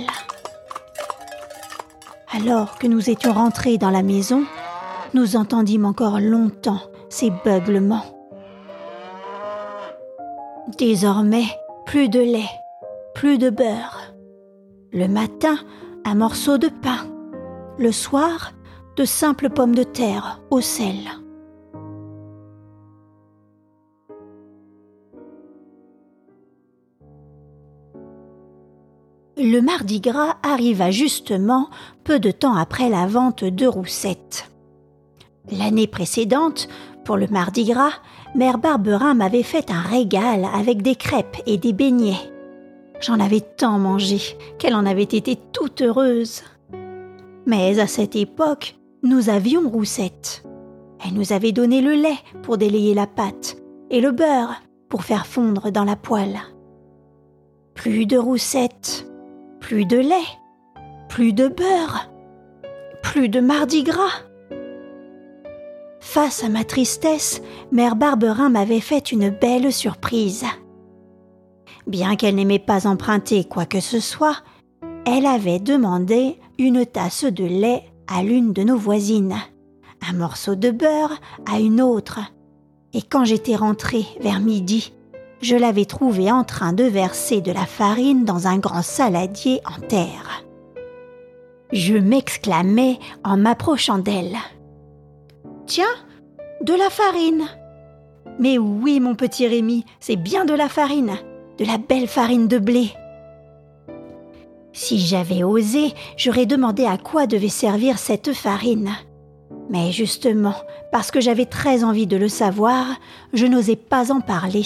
Alors 2.36 2.80
que 2.80 2.88
nous 2.88 3.10
étions 3.10 3.34
rentrés 3.34 3.78
dans 3.78 3.92
la 3.92 4.02
maison, 4.02 4.46
nous 5.14 5.36
entendîmes 5.36 5.86
encore 5.86 6.20
longtemps 6.20 6.82
ces 7.10 7.30
beuglements. 7.30 8.06
Désormais, 10.78 11.46
plus 11.86 12.10
de 12.10 12.22
lait, 12.22 12.50
plus 13.14 13.38
de 13.38 13.50
beurre. 13.50 14.03
Le 14.96 15.08
matin, 15.08 15.58
un 16.06 16.14
morceau 16.14 16.60
de 16.60 16.68
pain. 16.68 17.08
Le 17.80 17.92
soir, 17.92 18.52
de 18.96 19.06
simples 19.06 19.50
pommes 19.50 19.74
de 19.74 19.82
terre 19.82 20.40
au 20.52 20.62
sel. 20.62 21.00
Le 29.36 29.60
mardi 29.62 30.00
gras 30.00 30.38
arriva 30.44 30.92
justement 30.92 31.72
peu 32.04 32.20
de 32.20 32.30
temps 32.30 32.56
après 32.56 32.90
la 32.90 33.08
vente 33.08 33.44
de 33.44 33.66
Roussette. 33.66 34.52
L'année 35.52 35.88
précédente, 35.88 36.68
pour 37.04 37.18
le 37.18 37.26
mardi 37.28 37.66
gras, 37.66 37.94
Mère 38.36 38.60
Barberin 38.60 39.16
m'avait 39.16 39.42
fait 39.42 39.72
un 39.72 39.82
régal 39.82 40.46
avec 40.54 40.84
des 40.84 40.96
crêpes 40.96 41.42
et 41.48 41.58
des 41.58 41.74
beignets. 41.74 42.33
J'en 43.02 43.20
avais 43.20 43.42
tant 43.42 43.80
mangé 43.80 44.20
qu'elle 44.58 44.76
en 44.76 44.86
avait 44.86 45.04
été 45.04 45.36
toute 45.52 45.82
heureuse. 45.82 46.44
Mais 47.46 47.80
à 47.80 47.88
cette 47.88 48.16
époque, 48.16 48.76
nous 49.04 49.30
avions 49.30 49.70
Roussette. 49.70 50.44
Elle 51.06 51.14
nous 51.14 51.34
avait 51.34 51.52
donné 51.52 51.82
le 51.82 51.94
lait 51.94 52.20
pour 52.42 52.58
délayer 52.58 52.94
la 52.94 53.08
pâte 53.08 53.58
et 53.90 54.00
le 54.00 54.12
beurre 54.12 54.62
pour 54.88 55.04
faire 55.04 55.26
fondre 55.26 55.72
dans 55.72 55.84
la 55.84 55.96
poêle. 55.96 56.40
Plus 57.74 58.06
de 58.06 58.18
Roussette, 58.18 59.06
plus 59.60 59.86
de 59.86 59.98
lait, 59.98 60.30
plus 61.10 61.34
de 61.34 61.48
beurre, 61.48 62.10
plus 63.02 63.28
de 63.28 63.40
mardi 63.40 63.84
gras. 63.84 64.22
Face 66.00 66.44
à 66.44 66.50
ma 66.50 66.64
tristesse, 66.64 67.42
mère 67.72 67.96
Barberin 67.96 68.50
m'avait 68.50 68.80
fait 68.80 69.12
une 69.12 69.30
belle 69.30 69.74
surprise. 69.74 70.46
Bien 71.88 72.16
qu'elle 72.16 72.36
n'aimait 72.36 72.60
pas 72.60 72.88
emprunter 72.88 73.44
quoi 73.44 73.66
que 73.66 73.80
ce 73.80 74.00
soit, 74.00 74.38
elle 75.06 75.26
avait 75.26 75.60
demandé 75.60 76.40
une 76.58 76.86
tasse 76.86 77.26
de 77.26 77.44
lait 77.44 77.84
à 78.08 78.24
l'une 78.24 78.54
de 78.54 78.64
nos 78.64 78.78
voisines, 78.78 79.36
un 80.08 80.14
morceau 80.14 80.56
de 80.56 80.72
beurre 80.72 81.20
à 81.46 81.60
une 81.60 81.82
autre, 81.82 82.20
et 82.94 83.02
quand 83.02 83.26
j'étais 83.26 83.56
rentrée 83.56 84.06
vers 84.22 84.40
midi, 84.40 84.94
je 85.42 85.56
l'avais 85.56 85.86
trouvée 85.86 86.32
en 86.32 86.44
train 86.44 86.72
de 86.72 86.84
verser 86.86 87.42
de 87.42 87.52
la 87.52 87.66
farine 87.66 88.24
dans 88.24 88.48
un 88.48 88.60
grand 88.60 88.82
saladier 88.82 89.60
en 89.66 89.82
terre. 89.86 90.46
Je 91.74 91.96
m'exclamai 91.96 93.00
en 93.24 93.36
m'approchant 93.36 93.98
d'elle. 93.98 94.38
Tiens, 95.66 95.86
de 96.62 96.74
la 96.74 96.90
farine. 96.90 97.46
Mais 98.40 98.58
oui, 98.58 99.00
mon 99.00 99.16
petit 99.16 99.48
Rémi, 99.48 99.86
c'est 100.00 100.16
bien 100.16 100.46
de 100.46 100.54
la 100.54 100.70
farine, 100.70 101.18
de 101.58 101.66
la 101.66 101.78
belle 101.78 102.08
farine 102.08 102.48
de 102.48 102.58
blé. 102.58 102.92
Si 104.72 105.00
j'avais 105.00 105.44
osé, 105.44 105.94
j'aurais 106.18 106.46
demandé 106.46 106.86
à 106.86 106.98
quoi 106.98 107.28
devait 107.28 107.50
servir 107.50 108.00
cette 108.00 108.34
farine. 108.34 108.92
Mais 109.70 109.92
justement, 109.92 110.56
parce 110.92 111.12
que 111.12 111.22
j'avais 111.22 111.46
très 111.46 111.84
envie 111.84 112.08
de 112.08 112.18
le 112.18 112.28
savoir, 112.28 112.86
je 113.34 113.46
n'osais 113.46 113.76
pas 113.76 114.12
en 114.12 114.20
parler. 114.20 114.66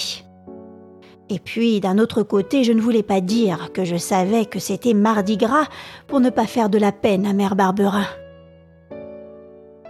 Et 1.29 1.39
puis, 1.39 1.81
d'un 1.81 1.97
autre 1.97 2.23
côté, 2.23 2.63
je 2.63 2.71
ne 2.71 2.81
voulais 2.81 3.03
pas 3.03 3.19
dire 3.19 3.71
que 3.73 3.83
je 3.83 3.97
savais 3.97 4.45
que 4.45 4.59
c'était 4.59 4.93
mardi 4.93 5.35
gras 5.35 5.67
pour 6.07 6.21
ne 6.21 6.29
pas 6.29 6.45
faire 6.45 6.69
de 6.69 6.77
la 6.77 6.93
peine 6.93 7.25
à 7.25 7.33
Mère 7.33 7.57
Barberin. 7.57 8.07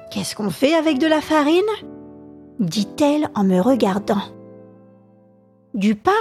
Qu'est-ce 0.10 0.36
qu'on 0.36 0.50
fait 0.50 0.74
avec 0.74 0.98
de 0.98 1.08
la 1.08 1.22
farine? 1.22 1.62
dit-elle 2.60 3.30
en 3.36 3.44
me 3.44 3.60
regardant. 3.60 4.22
Du 5.74 5.96
pain? 5.96 6.12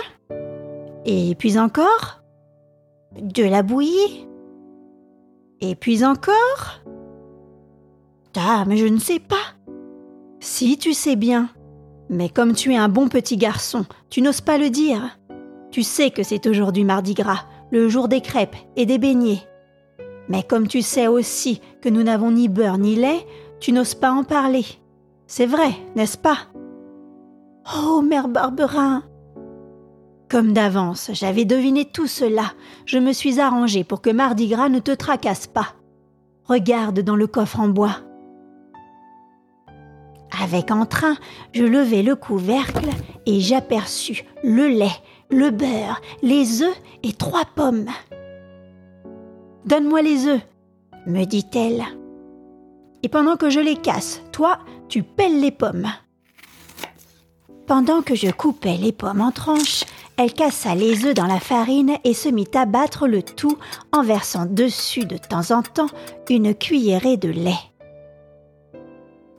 Et 1.09 1.37
puis 1.37 1.57
encore 1.57 2.21
De 3.17 3.45
la 3.45 3.63
bouillie 3.63 4.27
Et 5.61 5.77
puis 5.77 6.05
encore 6.05 6.83
Ah, 8.37 8.65
mais 8.67 8.77
je 8.77 8.87
ne 8.87 8.99
sais 8.99 9.21
pas. 9.21 9.55
Si 10.41 10.77
tu 10.79 10.95
sais 10.95 11.15
bien. 11.15 11.49
Mais 12.11 12.29
comme 12.29 12.55
tu 12.55 12.73
es 12.73 12.77
un 12.77 12.89
bon 12.89 13.09
petit 13.09 13.37
garçon, 13.37 13.87
tu 14.11 14.21
n'oses 14.21 14.41
pas 14.41 14.59
le 14.59 14.69
dire. 14.69 15.17
Tu 15.71 15.85
sais 15.85 16.11
que 16.11 16.25
c'est 16.25 16.47
aujourd'hui 16.49 16.85
mardi 16.85 17.15
gras, 17.15 17.45
le 17.71 17.89
jour 17.89 18.09
des 18.09 18.21
crêpes 18.21 18.57
et 18.75 18.85
des 18.85 18.99
beignets. 18.99 19.43
Mais 20.29 20.43
comme 20.43 20.67
tu 20.67 20.83
sais 20.83 21.07
aussi 21.07 21.61
que 21.83 21.89
nous 21.89 22.03
n'avons 22.03 22.33
ni 22.33 22.49
beurre 22.49 22.79
ni 22.79 22.97
lait, 22.97 23.25
tu 23.61 23.73
n'oses 23.73 23.95
pas 23.95 24.11
en 24.11 24.25
parler. 24.25 24.65
C'est 25.29 25.47
vrai, 25.47 25.71
n'est-ce 25.95 26.19
pas? 26.19 26.39
Oh, 27.77 28.03
mère 28.03 28.29
Barberin 28.29 29.05
Comme 30.29 30.53
d'avance, 30.53 31.11
j'avais 31.13 31.45
deviné 31.45 31.85
tout 31.85 32.09
cela. 32.09 32.53
Je 32.85 32.99
me 32.99 33.13
suis 33.13 33.39
arrangée 33.39 33.85
pour 33.85 34.01
que 34.01 34.11
Mardi 34.11 34.49
Gras 34.49 34.69
ne 34.69 34.81
te 34.81 34.91
tracasse 34.91 35.47
pas. 35.47 35.75
Regarde 36.45 37.01
dans 37.01 37.17
le 37.17 37.29
coffre 37.29 37.61
en 37.61 37.69
bois. 37.69 37.99
Avec 40.43 40.71
entrain, 40.71 41.17
je 41.53 41.65
levai 41.65 42.03
le 42.03 42.17
couvercle 42.17 42.89
et 43.25 43.41
j'aperçus 43.41 44.25
le 44.43 44.67
lait, 44.67 44.97
le 45.31 45.51
beurre, 45.51 46.01
les 46.23 46.63
œufs 46.63 46.77
et 47.05 47.13
trois 47.13 47.45
pommes. 47.45 47.87
Donne-moi 49.65 50.03
les 50.03 50.27
œufs, 50.27 50.43
me 51.07 51.25
dit-elle. 51.25 51.85
Et 53.05 53.09
pendant 53.09 53.37
que 53.37 53.51
je 53.51 53.61
les 53.61 53.77
casse, 53.77 54.23
toi, 54.33 54.59
tu 54.89 55.05
pelles 55.05 55.41
les 55.41 55.53
pommes. 55.53 55.87
Pendant 57.67 58.03
que 58.03 58.15
je 58.15 58.31
coupais 58.31 58.77
les 58.77 58.93
pommes 58.93 59.21
en 59.21 59.33
tranches, 59.33 59.85
elle 60.17 60.33
cassa 60.33 60.75
les 60.75 61.05
œufs 61.05 61.15
dans 61.15 61.27
la 61.27 61.41
farine 61.41 61.97
et 62.05 62.15
se 62.15 62.29
mit 62.29 62.49
à 62.55 62.65
battre 62.65 63.07
le 63.07 63.23
tout 63.23 63.59
en 63.93 64.03
versant 64.03 64.47
dessus 64.47 65.05
de 65.05 65.17
temps 65.17 65.51
en 65.51 65.63
temps 65.63 65.91
une 66.31 66.55
cuillerée 66.55 67.17
de 67.17 67.29
lait. 67.29 67.59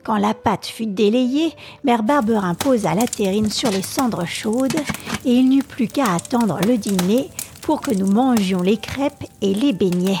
Quand 0.04 0.16
la 0.16 0.32
pâte 0.32 0.66
fut 0.66 0.86
délayée, 0.86 1.52
Mère 1.84 2.02
Barberin 2.02 2.54
posa 2.54 2.94
la 2.94 3.06
terrine 3.06 3.50
sur 3.50 3.70
les 3.70 3.82
cendres 3.82 4.24
chaudes 4.24 4.80
et 5.24 5.32
il 5.32 5.48
n'y 5.48 5.58
eut 5.58 5.62
plus 5.62 5.88
qu'à 5.88 6.14
attendre 6.14 6.60
le 6.66 6.78
dîner 6.78 7.28
pour 7.60 7.80
que 7.80 7.92
nous 7.92 8.06
mangions 8.06 8.62
les 8.62 8.78
crêpes 8.78 9.24
et 9.42 9.52
les 9.52 9.72
beignets. 9.72 10.16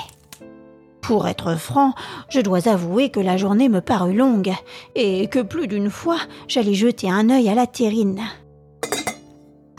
Pour 1.00 1.26
être 1.26 1.54
franc, 1.54 1.94
je 2.28 2.40
dois 2.40 2.68
avouer 2.68 3.08
que 3.08 3.20
la 3.20 3.38
journée 3.38 3.70
me 3.70 3.80
parut 3.80 4.12
longue 4.12 4.52
et 4.94 5.28
que 5.28 5.38
plus 5.38 5.68
d'une 5.68 5.88
fois 5.88 6.18
j'allais 6.48 6.74
jeter 6.74 7.10
un 7.10 7.30
œil 7.30 7.48
à 7.48 7.54
la 7.54 7.66
terrine. 7.66 8.20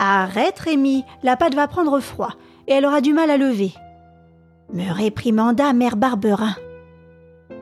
Arrête, 0.02 0.58
Rémi, 0.58 1.04
la 1.22 1.36
pâte 1.36 1.54
va 1.54 1.68
prendre 1.68 2.00
froid 2.00 2.32
et 2.66 2.72
elle 2.72 2.86
aura 2.86 3.02
du 3.02 3.12
mal 3.12 3.30
à 3.30 3.36
lever. 3.36 3.74
Me 4.72 4.90
réprimanda 4.90 5.74
Mère 5.74 5.96
Barberin. 5.96 6.56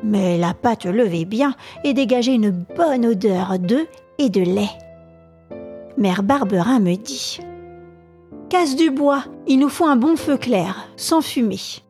Mais 0.04 0.38
la 0.38 0.54
pâte 0.54 0.86
levait 0.86 1.24
bien 1.24 1.56
et 1.82 1.94
dégageait 1.94 2.36
une 2.36 2.52
bonne 2.76 3.06
odeur 3.06 3.58
d'œufs 3.58 3.88
et 4.18 4.30
de 4.30 4.40
lait. 4.40 4.70
Mère 5.96 6.22
Barberin 6.22 6.78
me 6.78 6.94
dit 6.94 7.40
Casse 8.48 8.76
du 8.76 8.92
bois, 8.92 9.24
il 9.48 9.58
nous 9.58 9.68
faut 9.68 9.86
un 9.86 9.96
bon 9.96 10.14
feu 10.14 10.36
clair, 10.36 10.88
sans 10.94 11.22
fumée. 11.22 11.82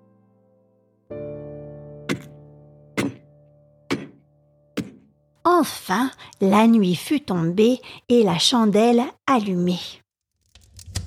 Enfin, 5.45 6.11
la 6.41 6.67
nuit 6.67 6.95
fut 6.95 7.21
tombée 7.21 7.81
et 8.09 8.23
la 8.23 8.39
chandelle 8.39 9.03
allumée. 9.27 10.01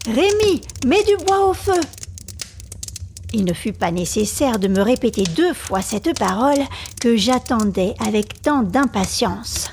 Rémi, 0.05 0.62
mets 0.86 1.03
du 1.03 1.24
bois 1.25 1.48
au 1.48 1.53
feu 1.53 1.79
il 3.34 3.46
ne 3.46 3.53
fut 3.53 3.74
pas 3.74 3.91
nécessaire 3.91 4.60
de 4.60 4.67
me 4.67 4.81
répéter 4.81 5.24
deux 5.24 5.53
fois 5.53 5.81
cette 5.81 6.17
parole 6.17 6.60
que 7.00 7.15
j'attendais 7.15 7.96
avec 8.00 8.41
tant 8.41 8.63
d'impatience. 8.63 9.70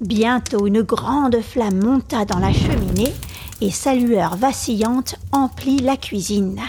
Bientôt 0.00 0.66
une 0.66 0.82
grande 0.82 1.40
flamme 1.40 1.82
monta 1.82 2.24
dans 2.24 2.38
la 2.38 2.52
cheminée 2.52 3.12
et 3.60 3.70
sa 3.70 3.94
lueur 3.94 4.36
vacillante 4.36 5.16
emplit 5.32 5.78
la 5.78 5.96
cuisine. 5.96 6.60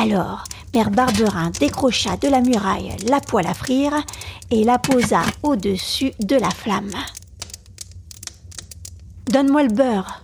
Alors, 0.00 0.44
Père 0.72 0.90
Barberin 0.90 1.50
décrocha 1.50 2.16
de 2.16 2.28
la 2.28 2.40
muraille 2.40 2.96
la 3.06 3.20
poêle 3.20 3.46
à 3.46 3.54
frire 3.54 3.92
et 4.50 4.64
la 4.64 4.78
posa 4.78 5.22
au-dessus 5.42 6.12
de 6.20 6.36
la 6.36 6.50
flamme. 6.50 6.94
Donne-moi 9.28 9.62
le 9.62 9.72
beurre, 9.72 10.22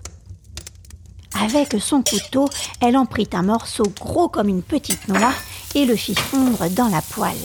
avec 1.40 1.76
son 1.80 2.02
couteau, 2.02 2.48
elle 2.80 2.96
en 2.96 3.06
prit 3.06 3.28
un 3.32 3.42
morceau 3.42 3.84
gros 4.00 4.28
comme 4.28 4.48
une 4.48 4.62
petite 4.62 5.08
noix 5.08 5.32
et 5.74 5.84
le 5.84 5.94
fit 5.94 6.14
fondre 6.14 6.68
dans 6.70 6.88
la 6.88 7.00
poêle. 7.00 7.37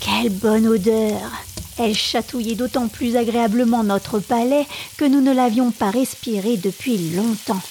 Quelle 0.00 0.30
bonne 0.30 0.66
odeur 0.66 1.20
Elle 1.78 1.94
chatouillait 1.94 2.56
d'autant 2.56 2.88
plus 2.88 3.16
agréablement 3.16 3.84
notre 3.84 4.18
palais 4.18 4.66
que 4.96 5.04
nous 5.04 5.20
ne 5.20 5.32
l'avions 5.32 5.70
pas 5.70 5.90
respiré 5.90 6.56
depuis 6.56 7.10
longtemps. 7.10 7.62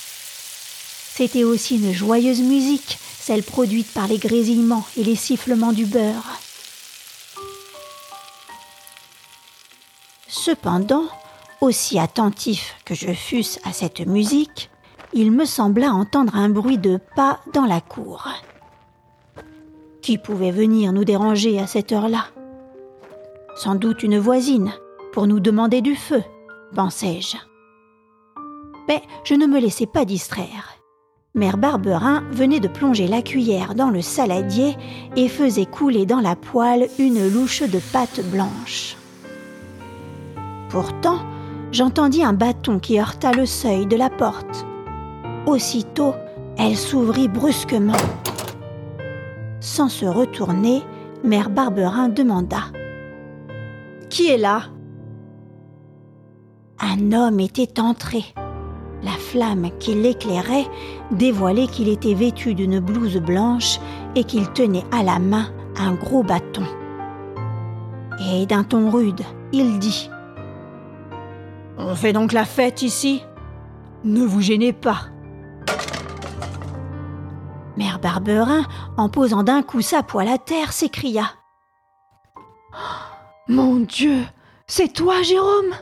C'était 1.15 1.43
aussi 1.43 1.77
une 1.77 1.93
joyeuse 1.93 2.41
musique, 2.41 2.99
celle 3.19 3.43
produite 3.43 3.91
par 3.93 4.07
les 4.07 4.17
grésillements 4.17 4.85
et 4.97 5.03
les 5.03 5.15
sifflements 5.15 5.73
du 5.73 5.85
beurre. 5.85 6.39
Cependant, 10.27 11.05
aussi 11.61 11.99
attentif 11.99 12.75
que 12.85 12.95
je 12.95 13.11
fusse 13.11 13.59
à 13.63 13.73
cette 13.73 14.05
musique, 14.05 14.69
il 15.13 15.31
me 15.31 15.45
sembla 15.45 15.93
entendre 15.93 16.35
un 16.35 16.49
bruit 16.49 16.77
de 16.77 16.99
pas 17.15 17.39
dans 17.53 17.65
la 17.65 17.81
cour. 17.81 18.27
Qui 20.01 20.17
pouvait 20.17 20.51
venir 20.51 20.93
nous 20.93 21.05
déranger 21.05 21.59
à 21.59 21.67
cette 21.67 21.91
heure-là? 21.91 22.25
Sans 23.55 23.75
doute 23.75 24.03
une 24.03 24.19
voisine, 24.19 24.73
pour 25.13 25.27
nous 25.27 25.39
demander 25.39 25.81
du 25.81 25.95
feu, 25.95 26.21
pensai-je. 26.75 27.37
Mais 28.87 29.01
je 29.23 29.33
ne 29.33 29.47
me 29.47 29.59
laissai 29.59 29.85
pas 29.85 30.05
distraire. 30.05 30.75
Mère 31.33 31.57
Barberin 31.57 32.23
venait 32.31 32.59
de 32.59 32.67
plonger 32.67 33.07
la 33.07 33.21
cuillère 33.21 33.75
dans 33.75 33.89
le 33.89 34.01
saladier 34.01 34.77
et 35.15 35.27
faisait 35.27 35.65
couler 35.65 36.05
dans 36.05 36.21
la 36.21 36.35
poêle 36.35 36.87
une 36.99 37.27
louche 37.29 37.63
de 37.63 37.79
pâte 37.91 38.21
blanche. 38.31 38.95
Pourtant, 40.69 41.19
j'entendis 41.71 42.23
un 42.23 42.33
bâton 42.33 42.79
qui 42.79 42.99
heurta 42.99 43.31
le 43.31 43.45
seuil 43.45 43.85
de 43.85 43.95
la 43.95 44.09
porte. 44.09 44.65
Aussitôt, 45.45 46.13
elle 46.57 46.75
s'ouvrit 46.75 47.27
brusquement. 47.27 47.93
Sans 49.59 49.89
se 49.89 50.05
retourner, 50.05 50.81
Mère 51.23 51.49
Barberin 51.49 52.09
demanda 52.09 52.59
Qui 54.09 54.27
est 54.27 54.37
là? 54.37 54.63
Un 56.79 57.11
homme 57.13 57.39
était 57.39 57.79
entré. 57.79 58.23
La 59.03 59.11
flamme 59.11 59.69
qui 59.79 59.93
l'éclairait 59.93 60.67
dévoilait 61.11 61.67
qu'il 61.67 61.89
était 61.89 62.13
vêtu 62.13 62.53
d'une 62.53 62.79
blouse 62.79 63.17
blanche 63.17 63.79
et 64.15 64.23
qu'il 64.23 64.47
tenait 64.53 64.85
à 64.91 65.03
la 65.03 65.19
main 65.19 65.47
un 65.77 65.93
gros 65.93 66.23
bâton. 66.23 66.63
Et 68.31 68.45
d'un 68.45 68.63
ton 68.63 68.89
rude, 68.89 69.21
il 69.51 69.77
dit 69.79 70.09
on 71.77 71.95
fait 71.95 72.13
donc 72.13 72.31
la 72.31 72.45
fête 72.45 72.81
ici 72.81 73.23
Ne 74.03 74.23
vous 74.23 74.41
gênez 74.41 74.73
pas. 74.73 75.07
Mère 77.77 77.99
Barberin, 77.99 78.63
en 78.97 79.09
posant 79.09 79.43
d'un 79.43 79.61
coup 79.61 79.81
sa 79.81 80.01
poêle 80.01 80.29
à 80.29 80.37
terre, 80.37 80.71
s'écria 80.71 81.31
Mon 83.47 83.75
Dieu, 83.81 84.23
c'est 84.67 84.93
toi, 84.93 85.21
Jérôme? 85.21 85.73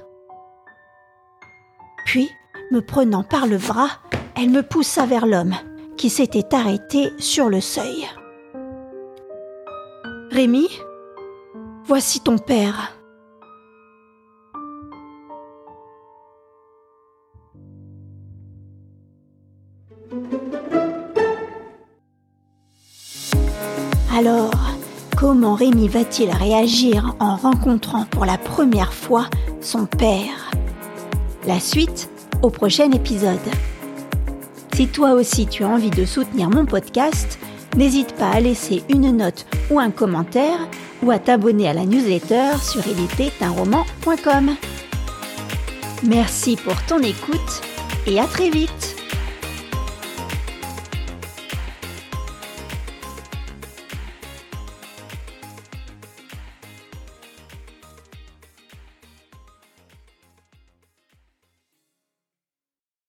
Puis, 2.06 2.30
me 2.72 2.82
prenant 2.82 3.24
par 3.24 3.46
le 3.46 3.58
bras, 3.58 3.90
elle 4.36 4.50
me 4.50 4.64
poussa 4.64 5.06
vers 5.06 5.26
l'homme, 5.26 5.56
qui 5.98 6.10
s'était 6.10 6.56
arrêté 6.56 7.12
sur 7.20 7.50
le 7.50 7.62
seuil. 7.62 8.08
Rémi, 10.32 10.68
voici 11.86 12.20
ton 12.20 12.40
père. 12.40 12.94
Comment 25.44 25.56
Rémi 25.56 25.90
va-t-il 25.90 26.30
réagir 26.32 27.18
en 27.20 27.36
rencontrant 27.36 28.06
pour 28.06 28.24
la 28.24 28.38
première 28.38 28.94
fois 28.94 29.26
son 29.60 29.86
père? 29.86 30.52
La 31.46 31.60
suite 31.60 32.10
au 32.42 32.50
prochain 32.50 32.90
épisode. 32.92 33.38
Si 34.74 34.88
toi 34.88 35.12
aussi 35.12 35.46
tu 35.46 35.66
as 35.66 35.68
envie 35.68 35.90
de 35.90 36.06
soutenir 36.06 36.50
mon 36.50 36.66
podcast, 36.66 37.40
n'hésite 37.76 38.14
pas 38.16 38.30
à 38.30 38.40
laisser 38.40 38.84
une 38.88 39.18
note 39.18 39.46
ou 39.70 39.82
un 39.82 39.92
commentaire 39.92 40.60
ou 41.02 41.12
à 41.12 41.20
t'abonner 41.20 41.68
à 41.68 41.74
la 41.74 41.86
newsletter 41.86 42.58
sur 42.62 42.82
roman.com 43.54 44.56
Merci 46.04 46.56
pour 46.56 46.82
ton 46.86 47.00
écoute 47.00 47.62
et 48.08 48.18
à 48.18 48.28
très 48.28 48.50
vite 48.50 48.93